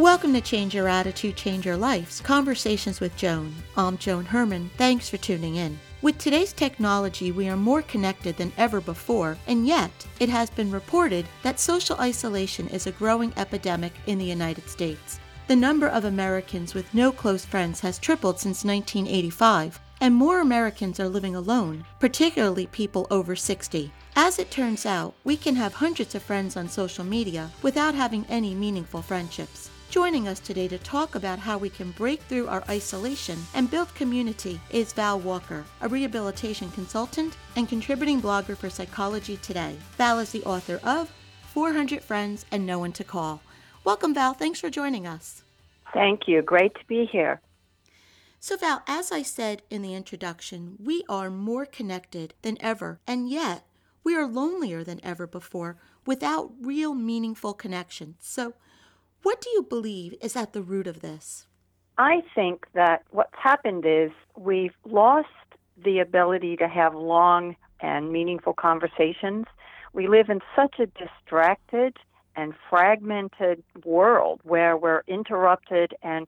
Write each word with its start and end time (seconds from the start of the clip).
Welcome 0.00 0.32
to 0.32 0.40
Change 0.40 0.74
Your 0.74 0.88
Attitude, 0.88 1.36
Change 1.36 1.66
Your 1.66 1.76
Lives 1.76 2.22
Conversations 2.22 3.00
with 3.00 3.14
Joan. 3.18 3.54
I'm 3.76 3.98
Joan 3.98 4.24
Herman. 4.24 4.70
Thanks 4.78 5.10
for 5.10 5.18
tuning 5.18 5.56
in. 5.56 5.78
With 6.00 6.16
today's 6.16 6.54
technology, 6.54 7.32
we 7.32 7.50
are 7.50 7.56
more 7.56 7.82
connected 7.82 8.38
than 8.38 8.50
ever 8.56 8.80
before, 8.80 9.36
and 9.46 9.66
yet 9.66 9.90
it 10.18 10.30
has 10.30 10.48
been 10.48 10.70
reported 10.70 11.26
that 11.42 11.60
social 11.60 11.98
isolation 11.98 12.66
is 12.68 12.86
a 12.86 12.92
growing 12.92 13.34
epidemic 13.36 13.92
in 14.06 14.16
the 14.16 14.24
United 14.24 14.70
States. 14.70 15.20
The 15.48 15.56
number 15.56 15.88
of 15.88 16.06
Americans 16.06 16.72
with 16.72 16.94
no 16.94 17.12
close 17.12 17.44
friends 17.44 17.80
has 17.80 17.98
tripled 17.98 18.40
since 18.40 18.64
1985, 18.64 19.78
and 20.00 20.14
more 20.14 20.40
Americans 20.40 20.98
are 20.98 21.10
living 21.10 21.36
alone, 21.36 21.84
particularly 21.98 22.66
people 22.68 23.06
over 23.10 23.36
60. 23.36 23.92
As 24.16 24.38
it 24.38 24.50
turns 24.50 24.86
out, 24.86 25.12
we 25.24 25.36
can 25.36 25.56
have 25.56 25.74
hundreds 25.74 26.14
of 26.14 26.22
friends 26.22 26.56
on 26.56 26.70
social 26.70 27.04
media 27.04 27.50
without 27.60 27.94
having 27.94 28.24
any 28.30 28.54
meaningful 28.54 29.02
friendships. 29.02 29.69
Joining 29.90 30.28
us 30.28 30.38
today 30.38 30.68
to 30.68 30.78
talk 30.78 31.16
about 31.16 31.40
how 31.40 31.58
we 31.58 31.68
can 31.68 31.90
break 31.90 32.22
through 32.22 32.46
our 32.46 32.62
isolation 32.68 33.36
and 33.54 33.68
build 33.68 33.92
community 33.96 34.60
is 34.70 34.92
Val 34.92 35.18
Walker, 35.18 35.64
a 35.80 35.88
rehabilitation 35.88 36.70
consultant 36.70 37.36
and 37.56 37.68
contributing 37.68 38.22
blogger 38.22 38.56
for 38.56 38.70
Psychology 38.70 39.36
Today. 39.38 39.74
Val 39.98 40.20
is 40.20 40.30
the 40.30 40.44
author 40.44 40.78
of 40.84 41.12
400 41.52 42.04
Friends 42.04 42.46
and 42.52 42.64
No 42.64 42.78
One 42.78 42.92
to 42.92 43.02
Call. 43.02 43.42
Welcome, 43.82 44.14
Val. 44.14 44.32
Thanks 44.32 44.60
for 44.60 44.70
joining 44.70 45.08
us. 45.08 45.42
Thank 45.92 46.28
you. 46.28 46.40
Great 46.40 46.76
to 46.76 46.84
be 46.86 47.06
here. 47.10 47.40
So, 48.38 48.56
Val, 48.56 48.84
as 48.86 49.10
I 49.10 49.22
said 49.22 49.62
in 49.70 49.82
the 49.82 49.96
introduction, 49.96 50.76
we 50.78 51.02
are 51.08 51.30
more 51.30 51.66
connected 51.66 52.34
than 52.42 52.58
ever, 52.60 53.00
and 53.08 53.28
yet 53.28 53.66
we 54.04 54.14
are 54.14 54.28
lonelier 54.28 54.84
than 54.84 55.00
ever 55.02 55.26
before 55.26 55.78
without 56.06 56.52
real 56.60 56.94
meaningful 56.94 57.54
connection. 57.54 58.14
So, 58.20 58.54
what 59.22 59.40
do 59.40 59.50
you 59.50 59.62
believe 59.62 60.14
is 60.20 60.36
at 60.36 60.52
the 60.52 60.62
root 60.62 60.86
of 60.86 61.00
this? 61.00 61.46
I 61.98 62.22
think 62.34 62.66
that 62.74 63.02
what's 63.10 63.34
happened 63.34 63.84
is 63.86 64.10
we've 64.36 64.74
lost 64.86 65.28
the 65.84 65.98
ability 65.98 66.56
to 66.56 66.68
have 66.68 66.94
long 66.94 67.56
and 67.80 68.12
meaningful 68.12 68.54
conversations. 68.54 69.46
We 69.92 70.08
live 70.08 70.28
in 70.28 70.40
such 70.56 70.78
a 70.78 70.86
distracted 70.86 71.96
and 72.36 72.54
fragmented 72.68 73.62
world 73.84 74.40
where 74.44 74.76
we're 74.76 75.02
interrupted 75.06 75.94
and 76.02 76.26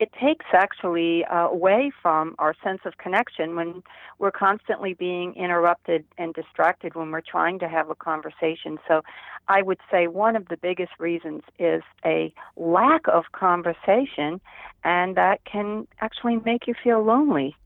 it 0.00 0.10
takes 0.20 0.46
actually 0.52 1.24
uh, 1.26 1.48
away 1.48 1.92
from 2.02 2.34
our 2.38 2.54
sense 2.64 2.80
of 2.84 2.98
connection 2.98 3.54
when 3.54 3.82
we're 4.18 4.32
constantly 4.32 4.94
being 4.94 5.34
interrupted 5.34 6.04
and 6.18 6.34
distracted 6.34 6.94
when 6.94 7.10
we're 7.10 7.20
trying 7.20 7.58
to 7.60 7.68
have 7.68 7.90
a 7.90 7.94
conversation. 7.94 8.78
So 8.88 9.02
I 9.46 9.62
would 9.62 9.78
say 9.90 10.08
one 10.08 10.34
of 10.34 10.48
the 10.48 10.56
biggest 10.56 10.92
reasons 10.98 11.42
is 11.58 11.82
a 12.04 12.32
lack 12.56 13.02
of 13.06 13.24
conversation, 13.32 14.40
and 14.82 15.16
that 15.16 15.44
can 15.44 15.86
actually 16.00 16.40
make 16.44 16.66
you 16.66 16.74
feel 16.82 17.02
lonely. 17.02 17.56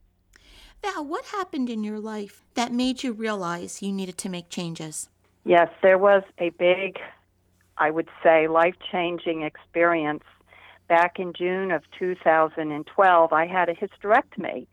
Val, 0.83 1.05
what 1.05 1.25
happened 1.27 1.71
in 1.71 1.83
your 1.83 1.99
life 1.99 2.45
that 2.55 2.73
made 2.73 3.03
you 3.03 3.13
realize 3.13 3.83
you 3.83 3.93
needed 3.93 4.19
to 4.19 4.29
make 4.29 4.49
changes? 4.51 5.09
Yes, 5.45 5.69
there 5.83 5.99
was 5.99 6.23
a 6.39 6.51
big, 6.51 6.99
I 7.79 7.91
would 7.91 8.09
say, 8.23 8.49
life 8.49 8.75
changing 8.93 9.43
experience 9.43 10.25
back 10.89 11.19
in 11.19 11.33
June 11.33 11.71
of 11.71 11.83
2012, 11.99 13.33
I 13.33 13.47
had 13.47 13.69
a 13.69 13.75
hysterectomy. 13.75 14.67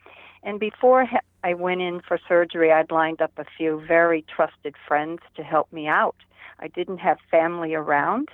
And 0.44 0.60
before 0.60 1.08
I 1.44 1.54
went 1.54 1.82
in 1.82 2.02
for 2.02 2.20
surgery, 2.28 2.72
I'd 2.72 2.92
lined 2.92 3.22
up 3.22 3.32
a 3.38 3.46
few 3.58 3.84
very 3.88 4.24
trusted 4.24 4.76
friends 4.88 5.20
to 5.36 5.44
help 5.44 5.72
me 5.74 5.88
out. 5.88 6.16
I 6.60 6.68
didn't 6.68 7.00
have 7.00 7.18
family 7.30 7.74
around, 7.74 8.30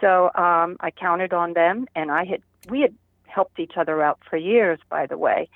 so 0.00 0.30
um, 0.34 0.76
I 0.80 0.90
counted 0.90 1.32
on 1.32 1.52
them, 1.52 1.86
and 1.94 2.10
I 2.10 2.24
had 2.24 2.42
we 2.68 2.80
had 2.80 2.94
helped 3.26 3.58
each 3.58 3.76
other 3.76 4.02
out 4.02 4.18
for 4.28 4.36
years, 4.36 4.78
by 4.88 5.06
the 5.06 5.16
way. 5.16 5.48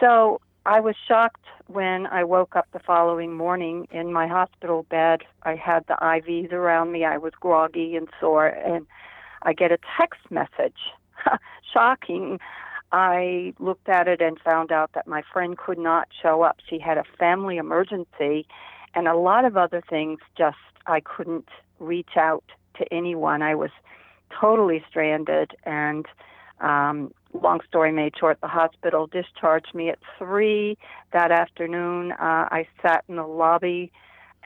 So 0.00 0.40
I 0.64 0.80
was 0.80 0.96
shocked 1.06 1.44
when 1.68 2.06
I 2.08 2.24
woke 2.24 2.56
up 2.56 2.66
the 2.72 2.80
following 2.80 3.34
morning 3.34 3.86
in 3.90 4.12
my 4.12 4.26
hospital 4.26 4.82
bed. 4.84 5.22
I 5.44 5.54
had 5.54 5.86
the 5.86 5.94
IVs 5.94 6.52
around 6.52 6.92
me. 6.92 7.04
I 7.04 7.18
was 7.18 7.32
groggy 7.38 7.94
and 7.94 8.08
sore, 8.20 8.48
and 8.48 8.86
I 9.42 9.52
get 9.52 9.72
a 9.72 9.78
text 9.98 10.20
message. 10.30 10.78
Shocking. 11.72 12.38
I 12.92 13.52
looked 13.58 13.88
at 13.88 14.08
it 14.08 14.20
and 14.20 14.38
found 14.40 14.70
out 14.70 14.92
that 14.94 15.06
my 15.06 15.22
friend 15.32 15.58
could 15.58 15.78
not 15.78 16.08
show 16.22 16.42
up. 16.42 16.58
She 16.68 16.78
had 16.78 16.98
a 16.98 17.04
family 17.18 17.56
emergency 17.56 18.46
and 18.94 19.08
a 19.08 19.16
lot 19.16 19.44
of 19.44 19.56
other 19.56 19.82
things 19.88 20.20
just 20.38 20.56
I 20.86 21.00
couldn't 21.00 21.48
reach 21.80 22.16
out 22.16 22.44
to 22.78 22.92
anyone. 22.92 23.42
I 23.42 23.54
was 23.54 23.70
totally 24.40 24.84
stranded 24.88 25.52
and 25.64 26.06
um 26.60 27.12
long 27.34 27.60
story 27.68 27.92
made 27.92 28.14
short 28.18 28.40
the 28.40 28.48
hospital 28.48 29.06
discharged 29.06 29.74
me 29.74 29.90
at 29.90 29.98
3 30.18 30.78
that 31.12 31.30
afternoon. 31.30 32.12
Uh 32.12 32.48
I 32.50 32.66
sat 32.80 33.04
in 33.08 33.16
the 33.16 33.26
lobby 33.26 33.92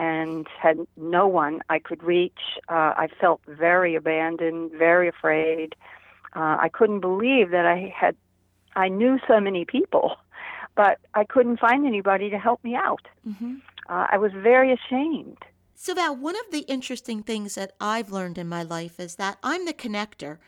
and 0.01 0.47
had 0.59 0.79
no 0.97 1.27
one 1.27 1.61
I 1.69 1.79
could 1.79 2.03
reach. 2.03 2.41
Uh, 2.71 2.95
I 2.97 3.09
felt 3.21 3.43
very 3.47 3.95
abandoned, 3.95 4.73
very 4.73 5.09
afraid. 5.09 5.75
Uh, 6.35 6.57
I 6.59 6.71
couldn't 6.73 7.01
believe 7.01 7.51
that 7.51 7.67
I 7.67 7.93
had, 7.95 8.17
I 8.75 8.89
knew 8.89 9.19
so 9.29 9.39
many 9.41 9.67
people, 9.67 10.17
but 10.75 10.99
I 11.13 11.25
couldn't 11.25 11.61
find 11.61 11.87
anybody 11.87 12.31
to 12.31 12.39
help 12.39 12.65
me 12.65 12.75
out. 12.75 13.07
Mm-hmm. 13.29 13.57
Uh, 13.91 14.07
I 14.11 14.17
was 14.17 14.33
very 14.33 14.73
ashamed. 14.73 15.37
So, 15.75 15.95
Val, 15.95 16.17
one 16.17 16.37
of 16.37 16.51
the 16.51 16.61
interesting 16.61 17.23
things 17.23 17.55
that 17.57 17.73
I've 17.79 18.11
learned 18.11 18.39
in 18.39 18.49
my 18.49 18.63
life 18.63 18.99
is 18.99 19.17
that 19.17 19.37
I'm 19.43 19.67
the 19.67 19.75
connector. 19.75 20.39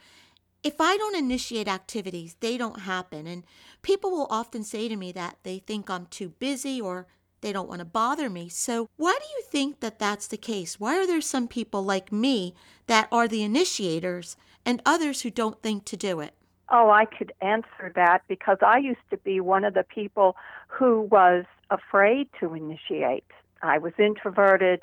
If 0.62 0.80
I 0.80 0.96
don't 0.96 1.16
initiate 1.16 1.68
activities, 1.68 2.36
they 2.40 2.56
don't 2.56 2.80
happen. 2.80 3.26
And 3.26 3.44
people 3.82 4.10
will 4.10 4.28
often 4.30 4.64
say 4.64 4.88
to 4.88 4.96
me 4.96 5.12
that 5.12 5.36
they 5.42 5.58
think 5.58 5.90
I'm 5.90 6.06
too 6.06 6.30
busy 6.38 6.80
or 6.80 7.06
they 7.42 7.52
don't 7.52 7.68
want 7.68 7.80
to 7.80 7.84
bother 7.84 8.30
me. 8.30 8.48
So, 8.48 8.88
why 8.96 9.18
do 9.20 9.26
you 9.36 9.42
think 9.42 9.80
that 9.80 9.98
that's 9.98 10.26
the 10.26 10.36
case? 10.36 10.80
Why 10.80 10.98
are 10.98 11.06
there 11.06 11.20
some 11.20 11.46
people 11.46 11.82
like 11.82 12.10
me 12.10 12.54
that 12.86 13.08
are 13.12 13.28
the 13.28 13.42
initiators 13.42 14.36
and 14.64 14.80
others 14.86 15.20
who 15.22 15.30
don't 15.30 15.60
think 15.60 15.84
to 15.86 15.96
do 15.96 16.20
it? 16.20 16.34
Oh, 16.70 16.90
I 16.90 17.04
could 17.04 17.32
answer 17.42 17.92
that 17.94 18.22
because 18.28 18.58
I 18.66 18.78
used 18.78 19.10
to 19.10 19.18
be 19.18 19.40
one 19.40 19.64
of 19.64 19.74
the 19.74 19.84
people 19.84 20.36
who 20.68 21.02
was 21.02 21.44
afraid 21.70 22.28
to 22.40 22.54
initiate. 22.54 23.26
I 23.62 23.78
was 23.78 23.92
introverted, 23.98 24.82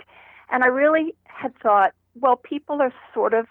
and 0.51 0.63
I 0.63 0.67
really 0.67 1.15
had 1.23 1.57
thought, 1.59 1.93
well, 2.19 2.35
people 2.35 2.81
are 2.81 2.93
sort 3.13 3.33
of 3.33 3.47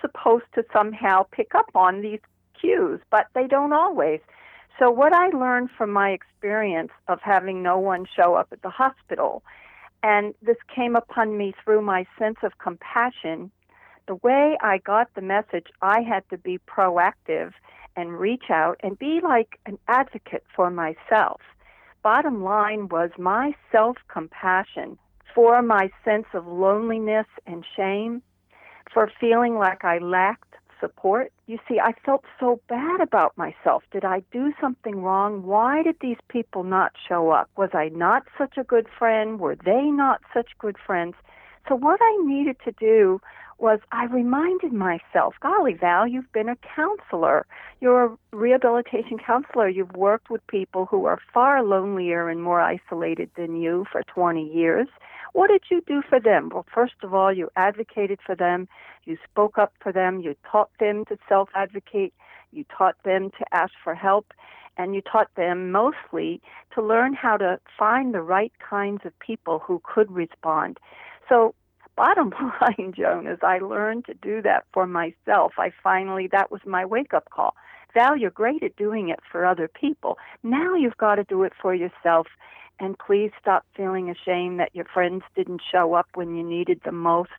supposed 0.00 0.46
to 0.54 0.64
somehow 0.72 1.24
pick 1.30 1.54
up 1.54 1.70
on 1.74 2.00
these 2.00 2.20
cues, 2.60 3.00
but 3.10 3.26
they 3.34 3.46
don't 3.46 3.72
always. 3.72 4.20
So, 4.78 4.90
what 4.90 5.14
I 5.14 5.28
learned 5.28 5.70
from 5.76 5.90
my 5.90 6.10
experience 6.10 6.90
of 7.08 7.20
having 7.22 7.62
no 7.62 7.78
one 7.78 8.04
show 8.14 8.34
up 8.34 8.48
at 8.52 8.60
the 8.60 8.70
hospital, 8.70 9.42
and 10.02 10.34
this 10.42 10.58
came 10.74 10.96
upon 10.96 11.38
me 11.38 11.54
through 11.64 11.80
my 11.80 12.06
sense 12.18 12.36
of 12.42 12.58
compassion, 12.58 13.50
the 14.06 14.16
way 14.16 14.58
I 14.60 14.78
got 14.78 15.08
the 15.14 15.22
message, 15.22 15.66
I 15.80 16.02
had 16.02 16.28
to 16.28 16.36
be 16.36 16.58
proactive 16.58 17.52
and 17.96 18.20
reach 18.20 18.50
out 18.50 18.78
and 18.82 18.98
be 18.98 19.20
like 19.22 19.58
an 19.64 19.78
advocate 19.88 20.44
for 20.54 20.70
myself. 20.70 21.40
Bottom 22.02 22.44
line 22.44 22.88
was 22.88 23.10
my 23.18 23.54
self 23.72 23.96
compassion 24.08 24.98
for 25.34 25.60
my 25.62 25.90
sense 26.04 26.26
of 26.34 26.46
loneliness 26.46 27.26
and 27.46 27.64
shame, 27.76 28.22
for 28.92 29.10
feeling 29.18 29.56
like 29.56 29.84
I 29.84 29.98
lacked 29.98 30.45
support. 30.80 31.32
You 31.46 31.58
see, 31.68 31.78
I 31.80 31.92
felt 32.04 32.24
so 32.38 32.60
bad 32.68 33.00
about 33.00 33.36
myself. 33.36 33.82
Did 33.92 34.04
I 34.04 34.22
do 34.32 34.52
something 34.60 35.02
wrong? 35.02 35.42
Why 35.44 35.82
did 35.82 35.96
these 36.00 36.18
people 36.28 36.64
not 36.64 36.92
show 37.08 37.30
up? 37.30 37.50
Was 37.56 37.70
I 37.72 37.88
not 37.88 38.24
such 38.38 38.56
a 38.56 38.64
good 38.64 38.86
friend? 38.98 39.38
Were 39.40 39.56
they 39.56 39.82
not 39.84 40.20
such 40.34 40.50
good 40.58 40.76
friends? 40.84 41.14
So, 41.68 41.74
what 41.74 42.00
I 42.00 42.16
needed 42.24 42.56
to 42.64 42.72
do 42.72 43.20
was 43.58 43.80
I 43.90 44.04
reminded 44.04 44.72
myself, 44.72 45.34
golly, 45.40 45.72
Val, 45.74 46.06
you've 46.06 46.30
been 46.32 46.48
a 46.48 46.56
counselor. 46.56 47.46
You're 47.80 48.04
a 48.04 48.16
rehabilitation 48.32 49.18
counselor. 49.18 49.68
You've 49.68 49.96
worked 49.96 50.30
with 50.30 50.46
people 50.46 50.86
who 50.86 51.06
are 51.06 51.18
far 51.32 51.62
lonelier 51.62 52.28
and 52.28 52.42
more 52.42 52.60
isolated 52.60 53.30
than 53.36 53.56
you 53.56 53.86
for 53.90 54.02
20 54.02 54.42
years. 54.42 54.88
What 55.32 55.48
did 55.50 55.64
you 55.70 55.82
do 55.86 56.02
for 56.08 56.20
them? 56.20 56.50
Well, 56.52 56.66
first 56.72 56.94
of 57.02 57.14
all, 57.14 57.32
you 57.32 57.50
advocated 57.56 58.20
for 58.24 58.34
them, 58.34 58.68
you 59.04 59.16
spoke 59.28 59.58
up 59.58 59.72
for 59.80 59.92
them, 59.92 60.20
you 60.20 60.34
taught 60.50 60.70
them 60.80 61.04
to 61.06 61.18
self 61.28 61.48
advocate, 61.54 62.14
you 62.52 62.64
taught 62.76 62.96
them 63.04 63.30
to 63.38 63.44
ask 63.52 63.72
for 63.82 63.94
help, 63.94 64.32
and 64.76 64.94
you 64.94 65.00
taught 65.00 65.34
them 65.36 65.72
mostly 65.72 66.40
to 66.74 66.82
learn 66.82 67.14
how 67.14 67.36
to 67.36 67.58
find 67.78 68.14
the 68.14 68.22
right 68.22 68.52
kinds 68.58 69.02
of 69.04 69.18
people 69.18 69.58
who 69.58 69.80
could 69.84 70.10
respond. 70.10 70.78
So, 71.28 71.54
bottom 71.96 72.32
line, 72.60 72.92
Joan, 72.96 73.26
is 73.26 73.38
I 73.42 73.58
learned 73.58 74.04
to 74.06 74.14
do 74.14 74.42
that 74.42 74.64
for 74.72 74.86
myself. 74.86 75.54
I 75.58 75.72
finally, 75.82 76.28
that 76.32 76.50
was 76.50 76.60
my 76.66 76.84
wake 76.84 77.14
up 77.14 77.30
call. 77.30 77.54
Val, 77.94 78.16
you're 78.16 78.30
great 78.30 78.62
at 78.62 78.76
doing 78.76 79.08
it 79.08 79.20
for 79.30 79.46
other 79.46 79.68
people. 79.68 80.18
Now 80.42 80.74
you've 80.74 80.98
got 80.98 81.14
to 81.14 81.24
do 81.24 81.42
it 81.44 81.54
for 81.60 81.74
yourself. 81.74 82.26
And 82.78 82.98
please 82.98 83.30
stop 83.40 83.64
feeling 83.76 84.10
ashamed 84.10 84.60
that 84.60 84.74
your 84.74 84.84
friends 84.84 85.22
didn't 85.34 85.62
show 85.70 85.94
up 85.94 86.08
when 86.14 86.36
you 86.36 86.42
needed 86.42 86.82
them 86.84 86.96
most. 86.98 87.30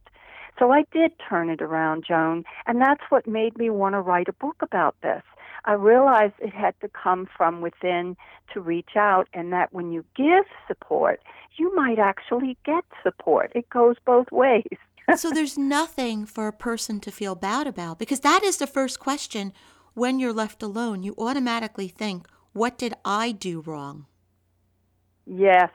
So 0.60 0.72
I 0.72 0.84
did 0.92 1.12
turn 1.30 1.50
it 1.50 1.62
around, 1.62 2.06
Joan, 2.07 2.44
and 2.66 2.81
that's 2.81 3.04
what 3.10 3.28
made 3.28 3.57
me 3.57 3.69
want 3.69 3.94
to 3.94 4.01
write 4.01 4.28
a 4.28 4.34
book 4.34 4.56
about 4.62 4.95
this. 5.04 5.22
I 5.66 5.74
realized 5.74 6.34
it 6.39 6.54
had 6.54 6.74
to 6.81 6.89
come 6.89 7.28
from 7.38 7.62
within 7.62 8.16
to 8.54 8.62
reach 8.62 8.95
out, 8.95 9.28
and 9.34 9.51
that 9.54 9.74
when 9.74 9.92
you 9.92 10.04
give 10.16 10.45
support, 10.68 11.22
you 11.57 11.75
might 11.75 12.00
actually 12.00 12.57
get 12.66 12.86
support. 13.04 13.51
It 13.54 13.69
goes 13.69 13.98
both 14.06 14.31
ways. 14.31 14.78
so 15.16 15.30
there's 15.30 15.57
nothing 15.57 16.25
for 16.25 16.48
a 16.48 16.54
person 16.54 17.00
to 17.01 17.12
feel 17.12 17.36
bad 17.36 17.68
about 17.68 18.00
because 18.00 18.22
that 18.22 18.44
is 18.44 18.57
the 18.57 18.68
first 18.68 19.00
question 19.00 19.54
when 19.94 20.19
you're 20.19 20.34
left 20.34 20.63
alone. 20.63 21.04
You 21.04 21.13
automatically 21.18 21.88
think, 21.88 22.28
What 22.54 22.78
did 22.78 22.94
I 23.06 23.31
do 23.31 23.62
wrong? 23.62 24.06
Yes. 25.29 25.69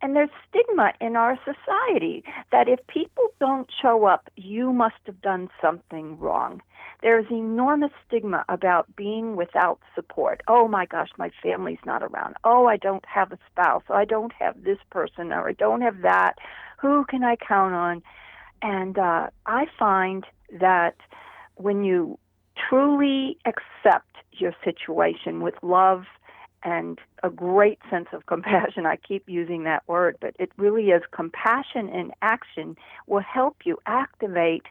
And 0.00 0.14
there's 0.14 0.30
stigma 0.48 0.92
in 1.00 1.16
our 1.16 1.36
society 1.38 2.22
that 2.52 2.68
if 2.68 2.78
people 2.86 3.24
don't 3.40 3.68
show 3.82 4.06
up, 4.06 4.30
you 4.36 4.72
must 4.72 4.94
have 5.06 5.20
done 5.20 5.48
something 5.60 6.18
wrong. 6.18 6.62
There's 7.02 7.26
enormous 7.30 7.90
stigma 8.06 8.44
about 8.48 8.94
being 8.94 9.34
without 9.34 9.80
support. 9.94 10.42
Oh 10.46 10.68
my 10.68 10.86
gosh, 10.86 11.10
my 11.18 11.30
family's 11.42 11.78
not 11.84 12.02
around. 12.02 12.36
Oh, 12.44 12.66
I 12.66 12.76
don't 12.76 13.04
have 13.06 13.32
a 13.32 13.38
spouse. 13.50 13.82
I 13.88 14.04
don't 14.04 14.32
have 14.38 14.62
this 14.62 14.78
person 14.90 15.32
or 15.32 15.48
I 15.48 15.52
don't 15.52 15.80
have 15.80 16.02
that. 16.02 16.34
Who 16.80 17.04
can 17.04 17.24
I 17.24 17.36
count 17.36 17.74
on? 17.74 18.02
And 18.62 18.98
uh, 18.98 19.28
I 19.46 19.66
find 19.78 20.24
that 20.60 20.96
when 21.56 21.82
you 21.82 22.18
truly 22.68 23.36
accept 23.44 24.16
your 24.32 24.54
situation 24.64 25.40
with 25.42 25.54
love 25.62 26.04
and 26.62 26.98
a 27.22 27.30
great 27.30 27.78
sense 27.90 28.08
of 28.12 28.26
compassion. 28.26 28.86
I 28.86 28.96
keep 28.96 29.28
using 29.28 29.64
that 29.64 29.86
word, 29.86 30.16
but 30.20 30.34
it 30.38 30.50
really 30.56 30.90
is 30.90 31.02
compassion 31.10 31.88
in 31.88 32.12
action 32.22 32.76
will 33.06 33.20
help 33.20 33.58
you 33.64 33.78
activate 33.86 34.62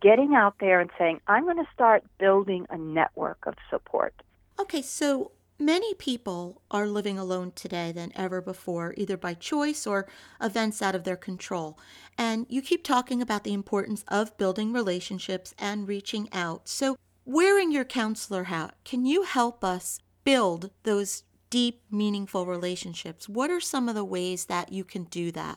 getting 0.00 0.34
out 0.34 0.54
there 0.60 0.80
and 0.80 0.90
saying, 0.98 1.20
I'm 1.26 1.44
going 1.44 1.58
to 1.58 1.70
start 1.72 2.04
building 2.18 2.66
a 2.70 2.78
network 2.78 3.46
of 3.46 3.54
support. 3.70 4.14
Okay, 4.58 4.82
so 4.82 5.32
many 5.58 5.94
people 5.94 6.62
are 6.70 6.86
living 6.86 7.18
alone 7.18 7.52
today 7.54 7.92
than 7.92 8.12
ever 8.14 8.40
before, 8.40 8.94
either 8.96 9.16
by 9.16 9.34
choice 9.34 9.86
or 9.86 10.06
events 10.40 10.80
out 10.80 10.94
of 10.94 11.04
their 11.04 11.16
control. 11.16 11.78
And 12.16 12.46
you 12.48 12.62
keep 12.62 12.84
talking 12.84 13.20
about 13.20 13.44
the 13.44 13.52
importance 13.52 14.04
of 14.08 14.36
building 14.36 14.72
relationships 14.72 15.54
and 15.58 15.88
reaching 15.88 16.28
out. 16.32 16.68
So, 16.68 16.96
wearing 17.24 17.72
your 17.72 17.84
counselor 17.84 18.44
hat, 18.44 18.74
can 18.84 19.06
you 19.06 19.22
help 19.22 19.64
us 19.64 19.98
build 20.24 20.70
those 20.82 21.24
deep, 21.54 21.82
meaningful 21.88 22.46
relationships. 22.46 23.28
What 23.28 23.48
are 23.48 23.60
some 23.60 23.88
of 23.88 23.94
the 23.94 24.04
ways 24.04 24.46
that 24.46 24.72
you 24.72 24.82
can 24.82 25.04
do 25.04 25.30
that? 25.30 25.56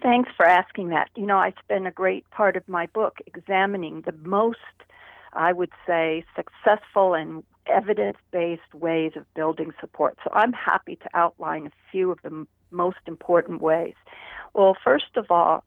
Thanks 0.00 0.30
for 0.36 0.46
asking 0.46 0.90
that. 0.90 1.10
You 1.16 1.26
know, 1.26 1.38
I 1.38 1.52
spend 1.64 1.88
a 1.88 1.90
great 1.90 2.30
part 2.30 2.56
of 2.56 2.62
my 2.68 2.86
book 2.86 3.18
examining 3.26 4.02
the 4.02 4.14
most, 4.22 4.58
I 5.32 5.52
would 5.52 5.72
say, 5.84 6.24
successful 6.36 7.14
and 7.14 7.42
evidence 7.66 8.18
based 8.30 8.72
ways 8.72 9.14
of 9.16 9.24
building 9.34 9.72
support. 9.80 10.16
So 10.22 10.30
I'm 10.32 10.52
happy 10.52 10.94
to 10.94 11.08
outline 11.12 11.66
a 11.66 11.72
few 11.90 12.12
of 12.12 12.20
the 12.22 12.46
most 12.70 13.02
important 13.08 13.60
ways. 13.60 13.94
Well, 14.54 14.76
first 14.84 15.16
of 15.16 15.26
all, 15.28 15.64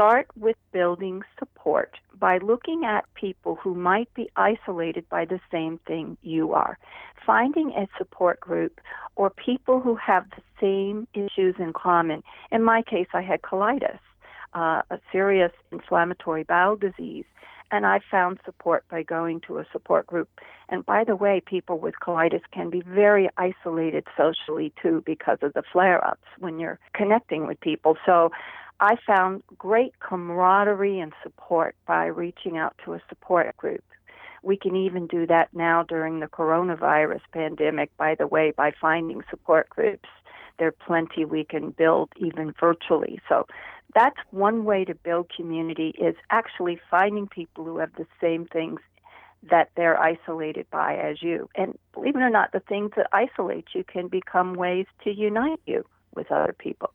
start 0.00 0.28
with 0.34 0.56
building 0.72 1.20
support 1.38 1.94
by 2.18 2.38
looking 2.38 2.86
at 2.86 3.04
people 3.12 3.56
who 3.56 3.74
might 3.74 4.08
be 4.14 4.30
isolated 4.34 5.06
by 5.10 5.26
the 5.26 5.38
same 5.52 5.78
thing 5.86 6.16
you 6.22 6.54
are. 6.54 6.78
Finding 7.26 7.70
a 7.72 7.86
support 7.98 8.40
group 8.40 8.80
or 9.16 9.28
people 9.28 9.78
who 9.78 9.94
have 9.96 10.24
the 10.30 10.42
same 10.58 11.06
issues 11.12 11.54
in 11.58 11.74
common. 11.74 12.22
In 12.50 12.64
my 12.64 12.80
case, 12.80 13.08
I 13.12 13.20
had 13.20 13.42
colitis, 13.42 13.98
uh, 14.54 14.80
a 14.90 14.98
serious 15.12 15.52
inflammatory 15.70 16.44
bowel 16.44 16.76
disease, 16.76 17.26
and 17.70 17.84
I 17.84 18.00
found 18.10 18.40
support 18.46 18.84
by 18.90 19.02
going 19.02 19.42
to 19.48 19.58
a 19.58 19.66
support 19.70 20.06
group. 20.06 20.30
And 20.70 20.84
by 20.86 21.04
the 21.04 21.14
way, 21.14 21.42
people 21.44 21.78
with 21.78 21.94
colitis 22.02 22.40
can 22.52 22.70
be 22.70 22.80
very 22.86 23.28
isolated 23.36 24.06
socially 24.16 24.72
too 24.80 25.02
because 25.04 25.38
of 25.42 25.52
the 25.52 25.62
flare 25.70 26.02
ups 26.02 26.26
when 26.38 26.58
you're 26.58 26.78
connecting 26.94 27.46
with 27.46 27.60
people. 27.60 27.98
So 28.06 28.30
I 28.80 28.96
found 29.06 29.42
great 29.58 29.92
camaraderie 30.00 31.00
and 31.00 31.12
support 31.22 31.76
by 31.86 32.06
reaching 32.06 32.56
out 32.56 32.74
to 32.84 32.94
a 32.94 33.02
support 33.10 33.54
group. 33.58 33.84
We 34.42 34.56
can 34.56 34.74
even 34.74 35.06
do 35.06 35.26
that 35.26 35.52
now 35.52 35.82
during 35.82 36.20
the 36.20 36.26
coronavirus 36.26 37.20
pandemic, 37.30 37.94
by 37.98 38.14
the 38.14 38.26
way, 38.26 38.52
by 38.56 38.72
finding 38.80 39.22
support 39.28 39.68
groups. 39.68 40.08
There 40.58 40.68
are 40.68 40.86
plenty 40.86 41.26
we 41.26 41.44
can 41.44 41.70
build 41.70 42.08
even 42.16 42.54
virtually. 42.58 43.20
So 43.28 43.46
that's 43.94 44.16
one 44.30 44.64
way 44.64 44.86
to 44.86 44.94
build 44.94 45.30
community 45.34 45.94
is 45.98 46.14
actually 46.30 46.80
finding 46.90 47.26
people 47.26 47.64
who 47.64 47.78
have 47.78 47.94
the 47.96 48.06
same 48.18 48.46
things 48.46 48.80
that 49.50 49.70
they're 49.76 50.00
isolated 50.00 50.66
by 50.70 50.96
as 50.96 51.22
you. 51.22 51.50
And 51.54 51.78
believe 51.92 52.16
it 52.16 52.20
or 52.20 52.30
not, 52.30 52.52
the 52.52 52.60
things 52.60 52.92
that 52.96 53.08
isolate 53.12 53.68
you 53.74 53.84
can 53.84 54.08
become 54.08 54.54
ways 54.54 54.86
to 55.04 55.10
unite 55.10 55.60
you 55.66 55.84
with 56.14 56.32
other 56.32 56.54
people. 56.58 56.90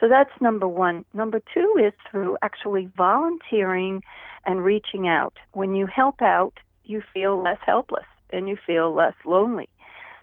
So 0.00 0.08
that's 0.08 0.30
number 0.40 0.66
one. 0.66 1.04
Number 1.12 1.40
two 1.52 1.76
is 1.78 1.92
through 2.10 2.38
actually 2.42 2.90
volunteering 2.96 4.02
and 4.46 4.64
reaching 4.64 5.06
out. 5.06 5.34
When 5.52 5.74
you 5.74 5.86
help 5.86 6.22
out, 6.22 6.54
you 6.84 7.02
feel 7.12 7.40
less 7.42 7.58
helpless 7.64 8.06
and 8.30 8.48
you 8.48 8.56
feel 8.66 8.94
less 8.94 9.14
lonely. 9.26 9.68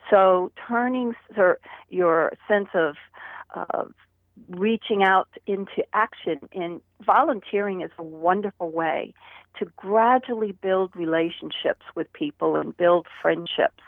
So 0.09 0.51
turning 0.67 1.13
your 1.89 2.33
sense 2.47 2.69
of, 2.73 2.95
of 3.69 3.93
reaching 4.49 5.03
out 5.03 5.27
into 5.45 5.83
action 5.93 6.39
and 6.53 6.81
volunteering 7.05 7.81
is 7.81 7.91
a 7.99 8.03
wonderful 8.03 8.71
way 8.71 9.13
to 9.59 9.65
gradually 9.75 10.53
build 10.53 10.95
relationships 10.95 11.85
with 11.95 12.11
people 12.13 12.55
and 12.55 12.75
build 12.77 13.07
friendships 13.21 13.83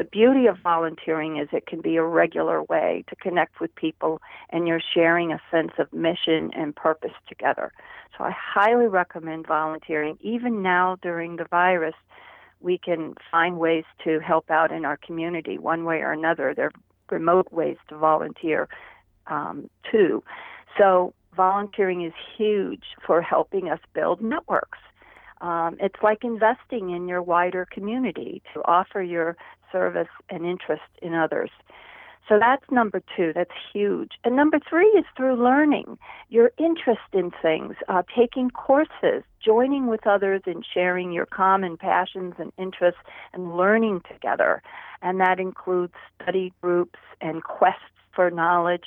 the 0.00 0.04
beauty 0.04 0.46
of 0.46 0.56
volunteering 0.62 1.36
is 1.36 1.46
it 1.52 1.66
can 1.66 1.82
be 1.82 1.96
a 1.96 2.02
regular 2.02 2.62
way 2.62 3.04
to 3.10 3.16
connect 3.16 3.60
with 3.60 3.74
people 3.74 4.18
and 4.48 4.66
you're 4.66 4.80
sharing 4.94 5.30
a 5.30 5.38
sense 5.50 5.72
of 5.78 5.92
mission 5.92 6.50
and 6.56 6.74
purpose 6.74 7.12
together. 7.28 7.70
So 8.16 8.24
I 8.24 8.30
highly 8.34 8.86
recommend 8.86 9.46
volunteering. 9.46 10.16
Even 10.22 10.62
now 10.62 10.96
during 11.02 11.36
the 11.36 11.44
virus, 11.44 11.94
we 12.60 12.78
can 12.78 13.12
find 13.30 13.58
ways 13.58 13.84
to 14.04 14.20
help 14.20 14.50
out 14.50 14.72
in 14.72 14.86
our 14.86 14.96
community 14.96 15.58
one 15.58 15.84
way 15.84 15.98
or 15.98 16.12
another. 16.12 16.54
There 16.56 16.68
are 16.68 16.72
remote 17.10 17.52
ways 17.52 17.76
to 17.90 17.98
volunteer 17.98 18.70
um, 19.26 19.68
too. 19.90 20.24
So 20.78 21.12
volunteering 21.36 22.06
is 22.06 22.14
huge 22.38 22.84
for 23.06 23.20
helping 23.20 23.68
us 23.68 23.80
build 23.92 24.22
networks. 24.22 24.78
Um, 25.42 25.76
it's 25.78 26.02
like 26.02 26.24
investing 26.24 26.88
in 26.90 27.06
your 27.06 27.22
wider 27.22 27.66
community 27.70 28.42
to 28.54 28.60
offer 28.64 29.02
your 29.02 29.36
service 29.72 30.08
and 30.28 30.44
interest 30.44 30.82
in 31.02 31.14
others. 31.14 31.50
So 32.28 32.38
that's 32.38 32.64
number 32.70 33.02
two. 33.16 33.32
That's 33.34 33.50
huge. 33.72 34.12
And 34.22 34.36
number 34.36 34.60
three 34.60 34.86
is 34.86 35.04
through 35.16 35.42
learning 35.42 35.98
your 36.28 36.52
interest 36.58 37.00
in 37.12 37.32
things, 37.42 37.74
uh, 37.88 38.04
taking 38.16 38.50
courses, 38.50 39.24
joining 39.44 39.88
with 39.88 40.06
others 40.06 40.42
and 40.46 40.64
sharing 40.64 41.10
your 41.10 41.26
common 41.26 41.76
passions 41.76 42.34
and 42.38 42.52
interests 42.56 43.00
and 43.32 43.56
learning 43.56 44.02
together. 44.08 44.62
And 45.02 45.18
that 45.20 45.40
includes 45.40 45.94
study 46.22 46.52
groups 46.62 47.00
and 47.20 47.42
quests 47.42 47.82
for 48.14 48.30
knowledge. 48.30 48.84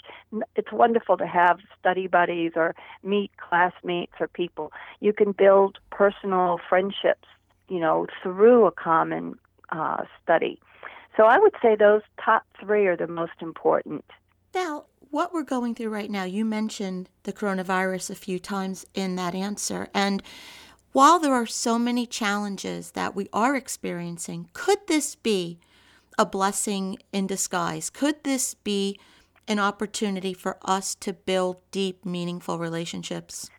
It's 0.56 0.72
wonderful 0.72 1.18
to 1.18 1.28
have 1.28 1.60
study 1.78 2.08
buddies 2.08 2.54
or 2.56 2.76
meet 3.04 3.32
classmates 3.38 4.14
or 4.22 4.28
people. 4.30 4.72
You 5.02 5.12
can 5.12 5.34
build 5.34 5.80
personal 5.92 6.60
friendships, 6.70 7.28
you 7.68 7.80
know, 7.80 8.08
through 8.22 8.68
a 8.68 8.72
common 8.72 9.38
uh, 9.70 10.04
study. 10.24 10.60
So 11.16 11.24
I 11.24 11.38
would 11.38 11.54
say 11.62 11.76
those 11.76 12.02
top 12.24 12.44
three 12.60 12.88
are 12.88 12.98
the 12.98 13.08
most 13.08 13.34
important. 13.42 14.06
Now, 14.56 14.86
what 15.12 15.34
we're 15.34 15.44
going 15.44 15.76
through 15.76 15.90
right 15.90 16.10
now, 16.10 16.24
you 16.24 16.44
mentioned 16.44 17.10
the 17.24 17.34
coronavirus 17.34 18.10
a 18.10 18.16
few 18.16 18.40
times 18.40 18.86
in 18.96 19.16
that 19.16 19.36
answer. 19.36 19.90
And 19.94 20.24
while 20.92 21.20
there 21.20 21.34
are 21.34 21.46
so 21.46 21.78
many 21.78 22.06
challenges 22.06 22.92
that 22.92 23.16
we 23.16 23.28
are 23.32 23.56
experiencing, 23.56 24.50
could 24.54 24.80
this 24.88 25.16
be 25.16 25.60
a 26.18 26.26
blessing 26.26 26.98
in 27.12 27.28
disguise? 27.28 27.90
Could 27.90 28.24
this 28.24 28.54
be 28.54 29.00
an 29.48 29.60
opportunity 29.60 30.34
for 30.34 30.58
us 30.64 30.96
to 30.96 31.14
build 31.14 31.58
deep, 31.72 32.06
meaningful 32.06 32.58
relationships? 32.58 33.50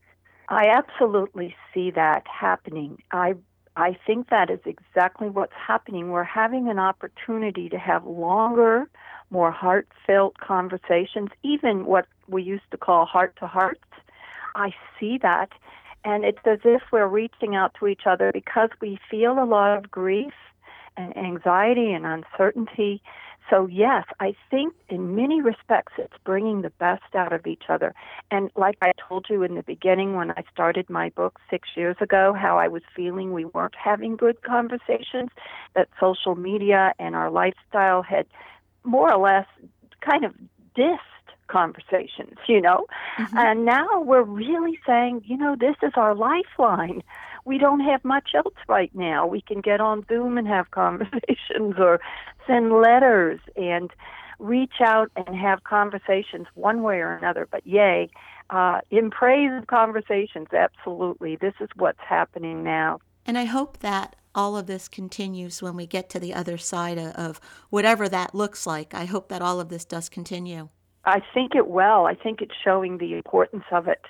I 0.48 0.68
absolutely 0.68 1.54
see 1.72 1.90
that 1.92 2.24
happening. 2.26 2.98
I 3.10 3.34
I 3.76 3.96
think 4.06 4.30
that 4.30 4.50
is 4.50 4.60
exactly 4.64 5.28
what's 5.28 5.52
happening. 5.54 6.10
We're 6.10 6.22
having 6.22 6.68
an 6.68 6.78
opportunity 6.78 7.68
to 7.68 7.78
have 7.78 8.06
longer, 8.06 8.88
more 9.30 9.50
heartfelt 9.50 10.38
conversations, 10.38 11.30
even 11.42 11.84
what 11.86 12.06
we 12.28 12.42
used 12.42 12.70
to 12.70 12.76
call 12.76 13.04
heart 13.04 13.34
to 13.40 13.46
heart. 13.46 13.80
I 14.54 14.72
see 14.98 15.18
that. 15.18 15.50
And 16.04 16.24
it's 16.24 16.38
as 16.44 16.60
if 16.64 16.82
we're 16.92 17.08
reaching 17.08 17.56
out 17.56 17.74
to 17.80 17.86
each 17.86 18.02
other 18.06 18.30
because 18.32 18.70
we 18.80 18.98
feel 19.10 19.42
a 19.42 19.44
lot 19.44 19.76
of 19.76 19.90
grief 19.90 20.34
and 20.96 21.16
anxiety 21.16 21.92
and 21.92 22.06
uncertainty. 22.06 23.02
So, 23.50 23.66
yes, 23.66 24.04
I 24.20 24.34
think 24.50 24.74
in 24.88 25.14
many 25.14 25.42
respects 25.42 25.92
it's 25.98 26.16
bringing 26.24 26.62
the 26.62 26.70
best 26.70 27.14
out 27.14 27.32
of 27.32 27.46
each 27.46 27.64
other. 27.68 27.94
And 28.30 28.50
like 28.56 28.76
I 28.80 28.92
told 29.08 29.26
you 29.28 29.42
in 29.42 29.54
the 29.54 29.62
beginning 29.62 30.14
when 30.14 30.30
I 30.30 30.44
started 30.52 30.88
my 30.88 31.10
book 31.10 31.38
six 31.50 31.68
years 31.76 31.96
ago, 32.00 32.32
how 32.32 32.58
I 32.58 32.68
was 32.68 32.82
feeling 32.96 33.32
we 33.32 33.44
weren't 33.44 33.74
having 33.74 34.16
good 34.16 34.42
conversations, 34.42 35.30
that 35.74 35.88
social 36.00 36.36
media 36.36 36.94
and 36.98 37.14
our 37.14 37.30
lifestyle 37.30 38.02
had 38.02 38.26
more 38.82 39.12
or 39.12 39.20
less 39.20 39.46
kind 40.00 40.24
of 40.24 40.34
dissed 40.76 40.98
conversations, 41.46 42.38
you 42.48 42.60
know? 42.60 42.86
Mm-hmm. 43.18 43.38
And 43.38 43.64
now 43.64 44.00
we're 44.00 44.22
really 44.22 44.78
saying, 44.86 45.22
you 45.26 45.36
know, 45.36 45.54
this 45.58 45.76
is 45.82 45.92
our 45.96 46.14
lifeline 46.14 47.02
we 47.44 47.58
don't 47.58 47.80
have 47.80 48.04
much 48.04 48.30
else 48.34 48.54
right 48.68 48.90
now. 48.94 49.26
We 49.26 49.40
can 49.40 49.60
get 49.60 49.80
on 49.80 50.04
Zoom 50.08 50.38
and 50.38 50.46
have 50.48 50.70
conversations 50.70 51.74
or 51.78 52.00
send 52.46 52.72
letters 52.72 53.40
and 53.56 53.90
reach 54.38 54.80
out 54.80 55.10
and 55.16 55.36
have 55.36 55.64
conversations 55.64 56.46
one 56.54 56.82
way 56.82 56.96
or 56.96 57.14
another. 57.14 57.46
But 57.50 57.66
yay, 57.66 58.10
uh, 58.50 58.80
in 58.90 59.10
praise 59.10 59.50
of 59.56 59.66
conversations, 59.66 60.48
absolutely. 60.52 61.36
This 61.36 61.54
is 61.60 61.68
what's 61.76 62.00
happening 62.06 62.62
now. 62.62 62.98
And 63.26 63.38
I 63.38 63.44
hope 63.44 63.78
that 63.78 64.16
all 64.34 64.56
of 64.56 64.66
this 64.66 64.88
continues 64.88 65.62
when 65.62 65.76
we 65.76 65.86
get 65.86 66.10
to 66.10 66.20
the 66.20 66.34
other 66.34 66.58
side 66.58 66.98
of 66.98 67.40
whatever 67.70 68.08
that 68.08 68.34
looks 68.34 68.66
like. 68.66 68.92
I 68.92 69.04
hope 69.04 69.28
that 69.28 69.40
all 69.40 69.60
of 69.60 69.68
this 69.68 69.84
does 69.84 70.08
continue. 70.08 70.68
I 71.04 71.20
think 71.32 71.54
it 71.54 71.68
will. 71.68 72.06
I 72.06 72.14
think 72.14 72.40
it's 72.40 72.54
showing 72.62 72.98
the 72.98 73.14
importance 73.14 73.64
of 73.70 73.88
it. 73.88 74.00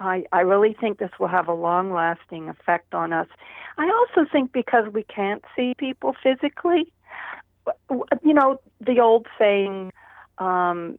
I, 0.00 0.24
I 0.32 0.40
really 0.40 0.76
think 0.80 0.98
this 0.98 1.10
will 1.18 1.28
have 1.28 1.48
a 1.48 1.54
long 1.54 1.92
lasting 1.92 2.48
effect 2.48 2.94
on 2.94 3.12
us. 3.12 3.26
I 3.76 3.88
also 3.90 4.28
think 4.30 4.52
because 4.52 4.92
we 4.92 5.02
can't 5.04 5.44
see 5.56 5.74
people 5.76 6.14
physically, 6.22 6.92
you 8.22 8.34
know, 8.34 8.60
the 8.80 9.00
old 9.00 9.26
saying, 9.38 9.92
um, 10.38 10.98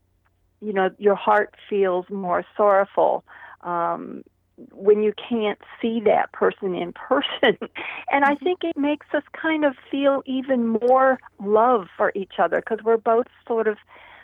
you 0.62 0.74
know, 0.74 0.90
your 0.98 1.16
heart 1.16 1.56
feels 1.70 2.06
more 2.10 2.44
sorrowful 2.58 3.24
um, 3.62 4.24
when 4.74 5.02
you 5.02 5.14
can't 5.30 5.60
see 5.82 6.02
that 6.02 6.32
person 6.34 6.76
in 6.76 6.94
person. 6.94 7.58
and 8.12 8.26
I 8.26 8.36
mm-hmm. 8.36 8.44
think 8.44 8.64
it 8.64 8.78
makes 8.78 9.08
us 9.14 9.24
kind 9.34 9.64
of 9.64 9.76
feel 9.90 10.22
even 10.26 10.68
more 10.68 11.20
love 11.44 11.88
for 11.96 12.12
each 12.16 12.34
other 12.40 12.58
because 12.58 12.84
we're 12.84 12.98
both 12.98 13.28
sort 13.48 13.68
of 13.68 13.78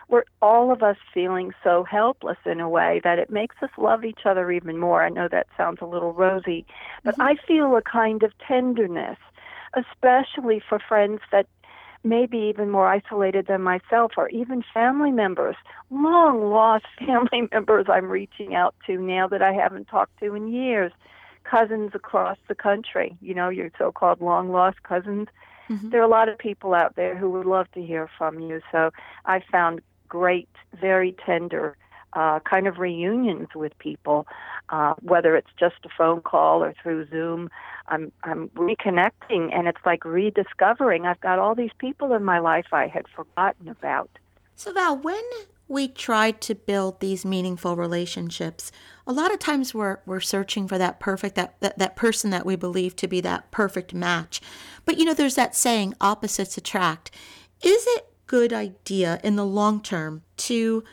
we're 0.07 0.23
all 0.41 0.71
of 0.71 0.83
us 0.83 0.97
feeling 1.13 1.51
so 1.63 1.83
helpless 1.83 2.37
in 2.45 2.59
a 2.59 2.69
way 2.69 3.01
that 3.03 3.19
it 3.19 3.29
makes 3.29 3.55
us 3.61 3.69
love 3.77 4.05
each 4.05 4.21
other 4.25 4.51
even 4.51 4.77
more. 4.77 5.03
I 5.03 5.09
know 5.09 5.27
that 5.31 5.47
sounds 5.57 5.79
a 5.81 5.85
little 5.85 6.13
rosy, 6.13 6.65
but 7.03 7.15
mm-hmm. 7.15 7.21
I 7.23 7.35
feel 7.47 7.75
a 7.75 7.81
kind 7.81 8.23
of 8.23 8.31
tenderness, 8.47 9.17
especially 9.73 10.61
for 10.67 10.79
friends 10.79 11.21
that 11.31 11.47
maybe 12.03 12.37
even 12.37 12.69
more 12.69 12.87
isolated 12.87 13.47
than 13.47 13.63
myself 13.63 14.11
or 14.15 14.29
even 14.29 14.63
family 14.73 15.11
members, 15.11 15.55
long 15.89 16.49
lost 16.51 16.85
family 16.99 17.49
members 17.51 17.87
I'm 17.89 18.09
reaching 18.09 18.55
out 18.55 18.75
to 18.85 18.97
now 18.97 19.27
that 19.27 19.41
I 19.41 19.53
haven't 19.53 19.85
talked 19.85 20.19
to 20.19 20.35
in 20.35 20.47
years, 20.47 20.91
cousins 21.43 21.91
across 21.93 22.37
the 22.47 22.55
country, 22.55 23.17
you 23.21 23.33
know, 23.33 23.49
your 23.49 23.71
so 23.77 23.91
called 23.91 24.21
long 24.21 24.51
lost 24.51 24.83
cousins. 24.83 25.27
Mm-hmm. 25.69 25.89
There 25.89 25.99
are 25.99 26.05
a 26.05 26.09
lot 26.09 26.29
of 26.29 26.37
people 26.37 26.73
out 26.73 26.95
there 26.95 27.17
who 27.17 27.29
would 27.31 27.45
love 27.45 27.71
to 27.71 27.81
hear 27.81 28.09
from 28.17 28.39
you. 28.39 28.61
So 28.71 28.91
I 29.25 29.41
found 29.51 29.81
great, 30.15 30.49
very 30.79 31.13
tender 31.25 31.75
uh, 32.13 32.39
kind 32.49 32.67
of 32.67 32.77
reunions 32.79 33.49
with 33.53 33.77
people, 33.79 34.25
uh, 34.69 34.93
whether 35.01 35.35
it's 35.35 35.49
just 35.59 35.75
a 35.83 35.89
phone 35.97 36.21
call 36.21 36.63
or 36.63 36.73
through 36.81 37.05
Zoom. 37.09 37.49
I'm 37.87 38.11
I'm 38.23 38.47
reconnecting, 38.49 39.53
and 39.53 39.67
it's 39.67 39.85
like 39.85 40.05
rediscovering. 40.05 41.05
I've 41.05 41.19
got 41.19 41.37
all 41.37 41.53
these 41.53 41.75
people 41.77 42.13
in 42.13 42.23
my 42.23 42.39
life 42.39 42.67
I 42.71 42.87
had 42.87 43.05
forgotten 43.13 43.67
about. 43.67 44.09
So 44.55 44.71
Val, 44.71 44.97
when 44.97 45.23
we 45.67 45.89
try 45.89 46.31
to 46.31 46.55
build 46.55 46.99
these 47.01 47.25
meaningful 47.25 47.75
relationships, 47.75 48.71
a 49.05 49.11
lot 49.11 49.33
of 49.33 49.39
times 49.39 49.73
we're 49.73 49.97
we're 50.05 50.21
searching 50.21 50.69
for 50.69 50.77
that 50.77 51.01
perfect 51.01 51.35
that, 51.35 51.59
that 51.59 51.77
that 51.77 51.95
person 51.97 52.29
that 52.29 52.45
we 52.45 52.55
believe 52.55 52.95
to 52.95 53.07
be 53.09 53.19
that 53.21 53.51
perfect 53.51 53.93
match. 53.93 54.39
But 54.85 54.97
you 54.97 55.03
know, 55.03 55.13
there's 55.13 55.35
that 55.35 55.55
saying, 55.55 55.93
opposites 55.99 56.57
attract. 56.57 57.11
Is 57.61 57.85
it 57.89 58.14
good 58.27 58.53
idea 58.53 59.19
in 59.23 59.35
the 59.35 59.45
long 59.45 59.81
term 59.81 60.23
to 60.37 60.83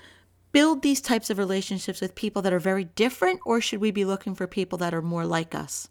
build 0.53 0.83
these 0.83 1.01
types 1.01 1.31
of 1.31 1.39
relationships 1.39 2.01
with 2.01 2.15
people 2.15 2.43
that 2.43 2.53
are 2.53 2.59
very 2.59 2.85
different, 2.85 3.41
or 3.47 3.61
should 3.61 3.81
we 3.81 3.91
be 3.91 4.05
looking 4.05 4.35
for 4.35 4.47
people 4.47 4.79
that 4.79 4.93
are 4.93 5.03
more 5.03 5.25
like 5.25 5.55
us? 5.55 5.89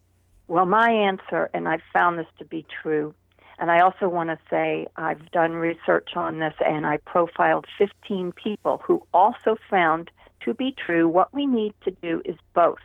Well, 0.47 0.65
my 0.65 0.91
answer, 0.91 1.49
and 1.53 1.67
I've 1.67 1.81
found 1.93 2.19
this 2.19 2.27
to 2.37 2.45
be 2.45 2.65
true, 2.81 3.13
and 3.61 3.71
I 3.71 3.79
also 3.79 4.09
want 4.09 4.29
to 4.29 4.39
say 4.49 4.87
I've 4.97 5.31
done 5.31 5.53
research 5.53 6.09
on 6.15 6.39
this 6.39 6.55
and 6.65 6.85
I 6.85 6.97
profiled 6.97 7.67
15 7.77 8.31
people 8.31 8.81
who 8.83 9.05
also 9.13 9.55
found 9.69 10.09
to 10.43 10.55
be 10.55 10.75
true 10.83 11.07
what 11.07 11.31
we 11.31 11.45
need 11.45 11.75
to 11.83 11.91
do 11.91 12.23
is 12.25 12.35
both. 12.55 12.79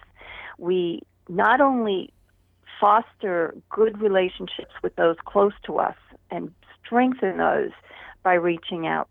We 0.58 1.00
not 1.30 1.62
only 1.62 2.12
foster 2.78 3.54
good 3.70 4.00
relationships 4.02 4.74
with 4.82 4.94
those 4.96 5.16
close 5.24 5.54
to 5.64 5.78
us 5.78 5.96
and 6.30 6.52
strengthen 6.84 7.38
those, 7.38 7.70
by 8.26 8.34
reaching 8.34 8.88
out. 8.88 9.08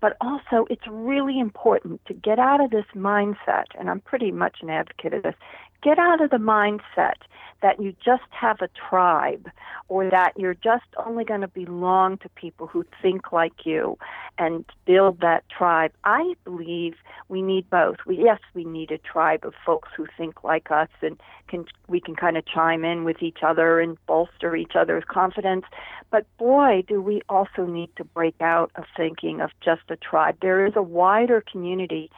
But 0.00 0.16
also, 0.22 0.66
it's 0.70 0.86
really 0.88 1.38
important 1.38 2.00
to 2.06 2.14
get 2.14 2.38
out 2.38 2.64
of 2.64 2.70
this 2.70 2.86
mindset, 2.94 3.66
and 3.78 3.90
I'm 3.90 4.00
pretty 4.00 4.32
much 4.32 4.56
an 4.62 4.70
advocate 4.70 5.12
of 5.12 5.22
this 5.24 5.34
get 5.82 5.98
out 5.98 6.20
of 6.20 6.30
the 6.30 6.36
mindset 6.36 7.14
that 7.62 7.80
you 7.80 7.94
just 8.04 8.22
have 8.30 8.60
a 8.60 8.68
tribe 8.88 9.48
or 9.88 10.10
that 10.10 10.32
you're 10.36 10.54
just 10.54 10.84
only 11.04 11.24
going 11.24 11.40
to 11.40 11.48
belong 11.48 12.18
to 12.18 12.28
people 12.30 12.66
who 12.66 12.84
think 13.00 13.32
like 13.32 13.64
you 13.64 13.96
and 14.38 14.64
build 14.84 15.20
that 15.20 15.42
tribe. 15.48 15.92
I 16.04 16.34
believe 16.44 16.94
we 17.28 17.40
need 17.40 17.68
both. 17.70 17.96
We, 18.06 18.18
yes, 18.18 18.40
we 18.54 18.64
need 18.64 18.90
a 18.90 18.98
tribe 18.98 19.44
of 19.44 19.54
folks 19.64 19.88
who 19.96 20.06
think 20.16 20.44
like 20.44 20.70
us 20.70 20.88
and 21.00 21.18
can 21.48 21.64
we 21.88 22.00
can 22.00 22.16
kind 22.16 22.36
of 22.36 22.44
chime 22.46 22.84
in 22.84 23.04
with 23.04 23.22
each 23.22 23.38
other 23.42 23.80
and 23.80 23.96
bolster 24.06 24.54
each 24.54 24.72
other's 24.74 25.04
confidence. 25.08 25.64
But 26.10 26.26
boy, 26.38 26.84
do 26.86 27.00
we 27.00 27.22
also 27.28 27.64
need 27.66 27.90
to 27.96 28.04
break 28.04 28.40
out 28.40 28.70
of 28.74 28.84
thinking 28.96 29.40
of 29.40 29.50
just 29.64 29.82
a 29.88 29.96
tribe. 29.96 30.36
There 30.42 30.66
is 30.66 30.74
a 30.76 30.82
wider 30.82 31.42
community 31.50 32.10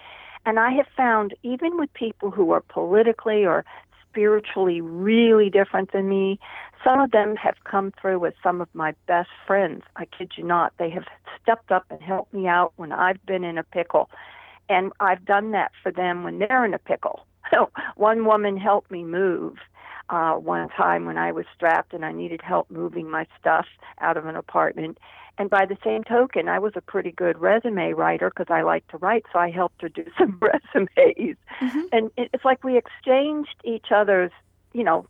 and 0.49 0.59
I 0.59 0.71
have 0.71 0.87
found, 0.97 1.35
even 1.43 1.76
with 1.76 1.93
people 1.93 2.31
who 2.31 2.52
are 2.52 2.62
politically 2.62 3.45
or 3.45 3.67
spiritually 4.09 4.81
really 4.81 5.50
different 5.50 5.93
than 5.93 6.09
me, 6.09 6.40
some 6.83 7.00
of 7.00 7.11
them 7.11 7.37
have 7.37 7.57
come 7.64 7.93
through 8.00 8.25
as 8.25 8.33
some 8.43 8.62
of 8.62 8.69
my 8.73 8.95
best 9.07 9.28
friends. 9.47 9.83
I 9.97 10.07
kid 10.07 10.33
you 10.38 10.45
not. 10.45 10.73
They 10.78 10.88
have 10.88 11.05
stepped 11.43 11.71
up 11.71 11.85
and 11.90 12.00
helped 12.00 12.33
me 12.33 12.47
out 12.47 12.73
when 12.76 12.93
I've 12.93 13.25
been 13.26 13.45
in 13.45 13.59
a 13.59 13.62
pickle. 13.62 14.09
And 14.71 14.90
I've 15.00 15.23
done 15.26 15.50
that 15.50 15.73
for 15.83 15.93
them 15.93 16.25
when 16.25 16.38
they're 16.38 16.64
in 16.64 16.73
a 16.73 16.78
pickle. 16.78 17.26
So 17.50 17.71
one 17.97 18.26
woman 18.26 18.59
helped 18.59 18.90
me 18.90 19.05
move 19.05 19.57
uh, 20.11 20.35
one 20.35 20.69
time 20.71 21.05
when 21.05 21.19
I 21.19 21.33
was 21.33 21.45
strapped 21.55 21.93
and 21.93 22.05
I 22.05 22.12
needed 22.12 22.41
help 22.43 22.71
moving 22.71 23.11
my 23.11 23.27
stuff 23.38 23.67
out 24.00 24.17
of 24.17 24.27
an 24.27 24.37
apartment. 24.37 24.99
And 25.38 25.49
by 25.49 25.67
the 25.67 25.79
same 25.85 26.03
token, 26.03 26.49
I 26.49 26.59
was 26.59 26.73
a 26.75 26.81
pretty 26.81 27.12
good 27.12 27.38
resume 27.38 27.93
writer 27.93 28.31
because 28.31 28.53
I 28.53 28.62
like 28.62 28.87
to 28.88 28.97
write, 28.97 29.25
so 29.33 29.38
I 29.38 29.50
helped 29.50 29.83
her 29.83 29.88
do 29.88 30.05
some 30.19 30.38
resumes. 30.41 31.37
Mm-hmm. 31.61 31.81
And 31.93 32.11
it's 32.17 32.45
like 32.45 32.65
we 32.65 32.77
exchanged 32.77 33.55
each 33.65 33.87
other's, 33.95 34.33
you 34.73 34.83
know, 34.83 35.07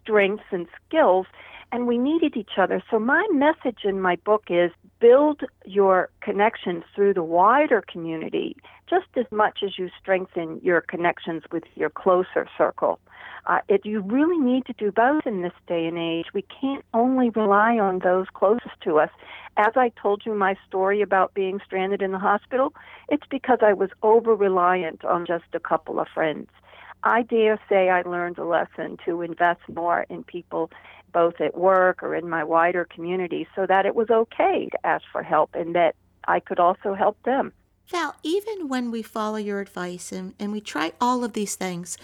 strengths 0.00 0.44
and 0.50 0.66
skills, 0.86 1.26
and 1.72 1.86
we 1.86 1.98
needed 1.98 2.36
each 2.36 2.56
other. 2.56 2.82
So 2.90 2.98
my 2.98 3.26
message 3.32 3.80
in 3.84 4.00
my 4.00 4.16
book 4.16 4.44
is 4.48 4.70
build 4.98 5.42
your 5.64 6.08
connections 6.20 6.84
through 6.94 7.14
the 7.14 7.22
wider 7.22 7.82
community 7.86 8.56
just 8.88 9.06
as 9.16 9.26
much 9.30 9.60
as 9.62 9.78
you 9.78 9.88
strengthen 10.00 10.60
your 10.62 10.80
connections 10.80 11.42
with 11.52 11.62
your 11.76 11.90
closer 11.90 12.48
circle. 12.58 12.98
Uh, 13.50 13.58
it, 13.68 13.84
you 13.84 14.00
really 14.02 14.38
need 14.38 14.64
to 14.64 14.72
do 14.74 14.92
both 14.92 15.26
in 15.26 15.42
this 15.42 15.52
day 15.66 15.84
and 15.84 15.98
age. 15.98 16.26
We 16.32 16.44
can't 16.60 16.84
only 16.94 17.30
rely 17.30 17.80
on 17.80 17.98
those 17.98 18.26
closest 18.32 18.80
to 18.82 19.00
us. 19.00 19.10
As 19.56 19.72
I 19.74 19.90
told 20.00 20.22
you 20.24 20.34
my 20.34 20.54
story 20.68 21.02
about 21.02 21.34
being 21.34 21.58
stranded 21.66 22.00
in 22.00 22.12
the 22.12 22.18
hospital, 22.20 22.72
it's 23.08 23.26
because 23.28 23.58
I 23.60 23.72
was 23.72 23.90
over 24.04 24.36
reliant 24.36 25.04
on 25.04 25.26
just 25.26 25.46
a 25.52 25.58
couple 25.58 25.98
of 25.98 26.06
friends. 26.14 26.48
I 27.02 27.22
dare 27.22 27.58
say 27.68 27.88
I 27.88 28.02
learned 28.02 28.38
a 28.38 28.44
lesson 28.44 28.98
to 29.04 29.20
invest 29.20 29.62
more 29.68 30.06
in 30.08 30.22
people 30.22 30.70
both 31.12 31.40
at 31.40 31.58
work 31.58 32.04
or 32.04 32.14
in 32.14 32.30
my 32.30 32.44
wider 32.44 32.84
community 32.84 33.48
so 33.56 33.66
that 33.66 33.84
it 33.84 33.96
was 33.96 34.10
okay 34.10 34.68
to 34.70 34.86
ask 34.86 35.02
for 35.10 35.24
help 35.24 35.50
and 35.54 35.74
that 35.74 35.96
I 36.28 36.38
could 36.38 36.60
also 36.60 36.94
help 36.94 37.20
them. 37.24 37.52
Val, 37.88 38.14
even 38.22 38.68
when 38.68 38.92
we 38.92 39.02
follow 39.02 39.38
your 39.38 39.58
advice 39.58 40.12
and, 40.12 40.34
and 40.38 40.52
we 40.52 40.60
try 40.60 40.92
all 41.00 41.24
of 41.24 41.32
these 41.32 41.56
things, 41.56 41.98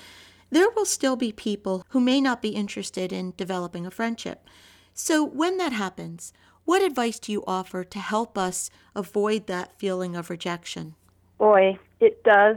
there 0.50 0.70
will 0.70 0.84
still 0.84 1.16
be 1.16 1.32
people 1.32 1.84
who 1.88 2.00
may 2.00 2.20
not 2.20 2.42
be 2.42 2.50
interested 2.50 3.12
in 3.12 3.34
developing 3.36 3.86
a 3.86 3.90
friendship. 3.90 4.46
So, 4.94 5.24
when 5.24 5.58
that 5.58 5.72
happens, 5.72 6.32
what 6.64 6.82
advice 6.82 7.18
do 7.18 7.32
you 7.32 7.44
offer 7.46 7.84
to 7.84 7.98
help 7.98 8.36
us 8.36 8.70
avoid 8.94 9.46
that 9.46 9.78
feeling 9.78 10.16
of 10.16 10.30
rejection? 10.30 10.94
Boy, 11.38 11.78
it 12.00 12.22
does. 12.24 12.56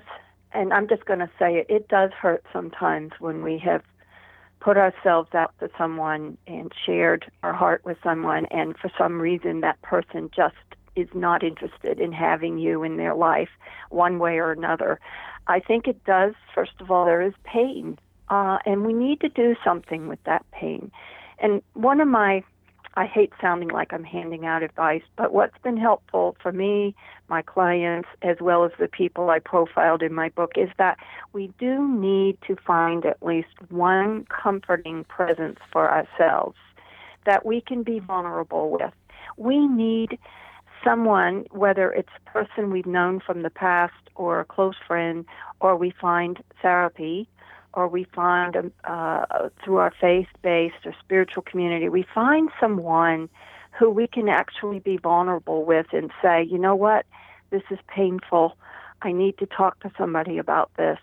And 0.51 0.74
I'm 0.74 0.88
just 0.88 1.05
going 1.05 1.19
to 1.19 1.29
say 1.38 1.58
it, 1.58 1.67
it 1.69 1.88
does 1.89 2.12
hurt 2.12 2.43
sometimes 2.51 3.12
when 3.19 3.43
we 3.43 3.60
have 3.60 3.84
put 4.60 4.77
ourselves 4.77 5.29
out 5.34 5.53
to 5.60 5.69
someone 5.77 6.38
and 6.48 6.72
shared 6.86 7.31
our 7.43 7.53
heart 7.53 7.86
with 7.86 7.98
someone, 8.03 8.46
and 8.48 8.75
for 8.77 8.91
some 8.98 9.22
reason 9.22 9.62
that 9.62 9.81
person 9.81 10.29
just 10.36 10.55
is 10.96 11.08
not 11.13 11.43
interested 11.43 12.00
in 12.00 12.12
having 12.12 12.58
you 12.58 12.84
in 12.84 12.98
their 12.98 13.15
life 13.15 13.50
one 13.89 14.19
way 14.19 14.38
or 14.38 14.51
another. 14.51 15.00
I 15.48 15.60
think 15.60 15.88
it 15.88 16.03
does, 16.05 16.34
first 16.53 16.74
of 16.79 16.91
all, 16.91 17.05
there 17.05 17.22
is 17.22 17.34
pain, 17.43 17.98
uh, 18.29 18.60
and 18.65 18.86
we 18.86 18.93
need 18.93 19.22
to 19.22 19.29
do 19.29 19.55
something 19.63 20.08
with 20.08 20.24
that 20.25 20.46
pain. 20.51 20.91
And 21.39 21.62
one 21.74 22.01
of 22.01 22.08
my 22.08 22.43
I 22.96 23.05
hate 23.05 23.31
sounding 23.39 23.69
like 23.69 23.93
I'm 23.93 24.03
handing 24.03 24.46
out 24.46 24.63
advice, 24.63 25.03
but 25.15 25.31
what's 25.31 25.58
been 25.63 25.77
helpful 25.77 26.36
for 26.41 26.51
me, 26.51 26.96
my 27.29 27.41
clients, 27.41 28.10
as 28.22 28.38
well 28.41 28.65
as 28.65 28.72
the 28.77 28.88
people 28.88 29.29
I 29.29 29.39
profiled 29.39 30.01
in 30.01 30.13
my 30.13 30.29
book, 30.29 30.53
is 30.58 30.69
that 30.77 30.98
we 31.31 31.53
do 31.60 31.88
need 31.88 32.38
to 32.48 32.55
find 32.55 33.05
at 33.05 33.24
least 33.24 33.55
one 33.69 34.25
comforting 34.25 35.05
presence 35.05 35.60
for 35.72 35.89
ourselves 35.89 36.58
that 37.25 37.46
we 37.46 37.62
can 37.62 37.84
be 37.84 38.00
vulnerable 38.00 38.72
with. 38.72 38.93
We 39.38 39.67
need 39.67 40.17
someone, 40.83 41.45
whether 41.51 41.91
it's 41.91 42.09
a 42.25 42.29
person 42.29 42.71
we've 42.71 42.86
known 42.86 43.19
from 43.19 43.43
the 43.43 43.50
past 43.50 43.93
or 44.15 44.39
a 44.39 44.45
close 44.45 44.75
friend, 44.88 45.25
or 45.59 45.75
we 45.75 45.93
find 46.00 46.43
therapy 46.62 47.27
or 47.74 47.88
we 47.88 48.03
find 48.15 48.55
um, 48.55 48.71
uh, 48.86 49.50
through 49.63 49.77
our 49.77 49.93
faith-based 50.01 50.86
or 50.86 50.95
spiritual 51.00 51.43
community, 51.43 51.88
we 51.89 52.05
find 52.13 52.50
someone 52.59 53.29
who 53.77 53.89
we 53.89 54.07
can 54.07 54.27
actually 54.27 54.79
be 54.79 54.98
vulnerable 54.98 55.63
with 55.63 55.86
and 55.93 56.12
say, 56.21 56.43
you 56.43 56.57
know 56.57 56.75
what, 56.75 57.05
this 57.51 57.62
is 57.69 57.77
painful. 57.88 58.57
I 59.01 59.12
need 59.12 59.38
to 59.38 59.45
talk 59.45 59.79
to 59.81 59.91
somebody 59.98 60.38
about 60.38 60.71
this. 60.77 60.98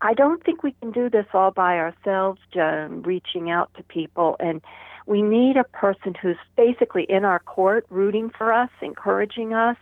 I 0.00 0.14
don't 0.14 0.44
think 0.44 0.62
we 0.62 0.72
can 0.80 0.92
do 0.92 1.10
this 1.10 1.26
all 1.32 1.50
by 1.50 1.78
ourselves, 1.78 2.40
Joan, 2.52 3.02
reaching 3.02 3.50
out 3.50 3.70
to 3.76 3.82
people. 3.82 4.36
And 4.38 4.60
we 5.06 5.22
need 5.22 5.56
a 5.56 5.64
person 5.64 6.14
who's 6.20 6.36
basically 6.56 7.04
in 7.04 7.24
our 7.24 7.38
court, 7.38 7.86
rooting 7.90 8.30
for 8.36 8.52
us, 8.52 8.70
encouraging 8.82 9.54
us, 9.54 9.76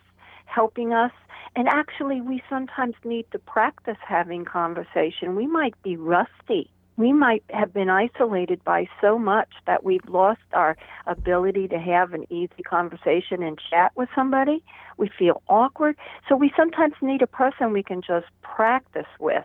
helping 0.44 0.92
us. 0.92 1.12
And 1.56 1.68
actually, 1.68 2.20
we 2.20 2.42
sometimes 2.48 2.94
need 3.04 3.26
to 3.32 3.38
practice 3.38 3.96
having 4.06 4.44
conversation. 4.44 5.34
We 5.34 5.46
might 5.46 5.80
be 5.82 5.96
rusty. 5.96 6.70
We 6.96 7.12
might 7.12 7.42
have 7.50 7.72
been 7.72 7.90
isolated 7.90 8.62
by 8.64 8.88
so 9.00 9.18
much 9.18 9.48
that 9.66 9.82
we've 9.82 10.08
lost 10.08 10.42
our 10.52 10.76
ability 11.06 11.68
to 11.68 11.78
have 11.78 12.12
an 12.12 12.24
easy 12.30 12.62
conversation 12.62 13.42
and 13.42 13.58
chat 13.70 13.92
with 13.96 14.08
somebody. 14.14 14.62
We 14.96 15.10
feel 15.18 15.42
awkward. 15.48 15.96
So 16.28 16.36
we 16.36 16.52
sometimes 16.56 16.94
need 17.00 17.22
a 17.22 17.26
person 17.26 17.72
we 17.72 17.82
can 17.82 18.00
just 18.00 18.26
practice 18.42 19.08
with 19.18 19.44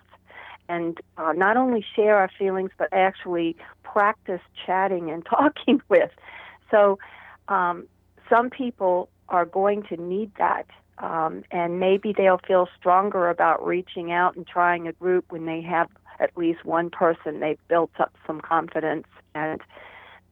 and 0.69 0.97
uh, 1.17 1.33
not 1.33 1.57
only 1.57 1.83
share 1.95 2.15
our 2.15 2.29
feelings, 2.39 2.71
but 2.77 2.87
actually 2.93 3.57
practice 3.83 4.41
chatting 4.65 5.09
and 5.11 5.25
talking 5.29 5.81
with. 5.89 6.11
So 6.71 6.97
um, 7.49 7.87
some 8.29 8.49
people 8.49 9.09
are 9.27 9.45
going 9.45 9.83
to 9.83 9.97
need 9.97 10.31
that 10.37 10.65
um, 10.99 11.43
and 11.51 11.79
maybe 11.79 12.13
they'll 12.15 12.41
feel 12.45 12.67
stronger 12.77 13.29
about 13.29 13.65
reaching 13.65 14.11
out 14.11 14.35
and 14.35 14.45
trying 14.45 14.87
a 14.87 14.93
group 14.93 15.25
when 15.29 15.45
they 15.45 15.61
have 15.61 15.89
at 16.19 16.35
least 16.37 16.65
one 16.65 16.89
person 16.89 17.39
they've 17.39 17.59
built 17.69 17.91
up 17.99 18.13
some 18.27 18.41
confidence 18.41 19.07
and 19.33 19.61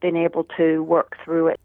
been 0.00 0.16
able 0.16 0.44
to 0.56 0.82
work 0.82 1.16
through 1.24 1.48
it. 1.48 1.60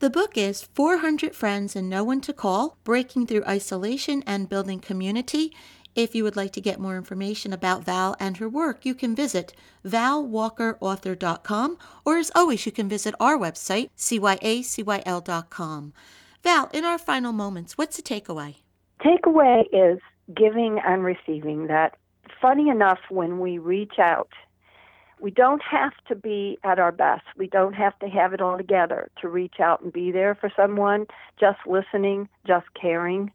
The 0.00 0.10
book 0.10 0.36
is 0.36 0.62
400 0.74 1.34
Friends 1.34 1.76
and 1.76 1.88
No 1.88 2.04
One 2.04 2.20
to 2.22 2.32
Call 2.32 2.76
Breaking 2.84 3.26
Through 3.26 3.44
Isolation 3.44 4.22
and 4.26 4.48
Building 4.48 4.80
Community. 4.80 5.54
If 5.94 6.14
you 6.14 6.24
would 6.24 6.36
like 6.36 6.52
to 6.52 6.60
get 6.60 6.80
more 6.80 6.96
information 6.96 7.52
about 7.52 7.84
Val 7.84 8.16
and 8.18 8.38
her 8.38 8.48
work, 8.48 8.86
you 8.86 8.94
can 8.94 9.14
visit 9.14 9.52
valwalkerauthor.com, 9.84 11.78
or 12.04 12.16
as 12.16 12.30
always, 12.34 12.64
you 12.64 12.72
can 12.72 12.88
visit 12.88 13.14
our 13.20 13.36
website, 13.36 13.90
cyacyl.com. 13.96 15.92
Val, 16.42 16.70
in 16.72 16.84
our 16.84 16.98
final 16.98 17.32
moments, 17.32 17.76
what's 17.76 17.96
the 17.96 18.02
takeaway? 18.02 18.56
Takeaway 19.00 19.64
is 19.72 19.98
giving 20.34 20.80
and 20.84 21.04
receiving. 21.04 21.66
That 21.66 21.96
funny 22.40 22.68
enough, 22.68 22.98
when 23.10 23.38
we 23.38 23.58
reach 23.58 23.98
out, 23.98 24.30
we 25.20 25.30
don't 25.30 25.62
have 25.62 25.92
to 26.08 26.16
be 26.16 26.58
at 26.64 26.80
our 26.80 26.90
best. 26.90 27.22
We 27.36 27.46
don't 27.46 27.74
have 27.74 27.96
to 28.00 28.08
have 28.08 28.32
it 28.32 28.40
all 28.40 28.56
together 28.56 29.08
to 29.20 29.28
reach 29.28 29.60
out 29.60 29.80
and 29.80 29.92
be 29.92 30.10
there 30.10 30.34
for 30.34 30.50
someone, 30.56 31.06
just 31.38 31.58
listening, 31.64 32.28
just 32.44 32.66
caring, 32.74 33.30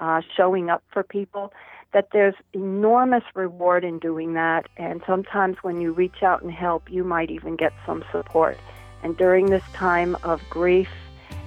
uh, 0.00 0.20
showing 0.36 0.68
up 0.68 0.82
for 0.92 1.04
people. 1.04 1.52
That 1.92 2.08
there's 2.12 2.34
enormous 2.52 3.24
reward 3.34 3.84
in 3.84 3.98
doing 3.98 4.34
that. 4.34 4.68
And 4.76 5.02
sometimes 5.06 5.56
when 5.62 5.80
you 5.80 5.92
reach 5.92 6.22
out 6.22 6.42
and 6.42 6.52
help, 6.52 6.90
you 6.90 7.02
might 7.02 7.30
even 7.30 7.56
get 7.56 7.72
some 7.86 8.04
support. 8.12 8.58
And 9.02 9.16
during 9.16 9.46
this 9.46 9.62
time 9.72 10.16
of 10.22 10.42
grief 10.50 10.90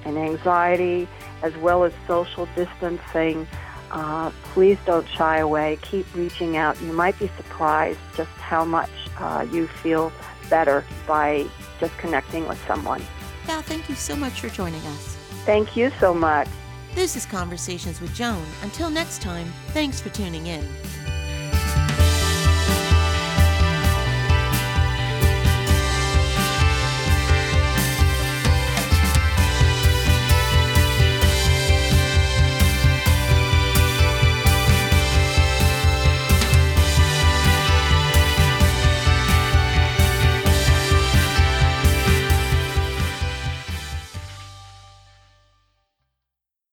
and 0.03 0.17
anxiety, 0.17 1.07
as 1.43 1.55
well 1.57 1.83
as 1.83 1.93
social 2.07 2.47
distancing, 2.55 3.47
uh, 3.91 4.31
please 4.53 4.77
don't 4.85 5.07
shy 5.07 5.37
away. 5.37 5.77
Keep 5.81 6.13
reaching 6.15 6.57
out. 6.57 6.81
You 6.81 6.93
might 6.93 7.19
be 7.19 7.27
surprised 7.37 7.99
just 8.15 8.31
how 8.31 8.65
much 8.65 8.89
uh, 9.19 9.45
you 9.51 9.67
feel 9.67 10.11
better 10.49 10.83
by 11.07 11.45
just 11.79 11.95
connecting 11.97 12.47
with 12.47 12.59
someone. 12.67 13.01
Val, 13.45 13.61
thank 13.61 13.89
you 13.89 13.95
so 13.95 14.15
much 14.15 14.39
for 14.39 14.49
joining 14.49 14.81
us. 14.87 15.17
Thank 15.45 15.75
you 15.75 15.91
so 15.99 16.13
much. 16.13 16.47
This 16.93 17.15
is 17.15 17.25
Conversations 17.25 18.01
with 18.01 18.13
Joan. 18.13 18.45
Until 18.63 18.89
next 18.89 19.21
time, 19.21 19.47
thanks 19.67 20.01
for 20.01 20.09
tuning 20.09 20.47
in. 20.47 20.67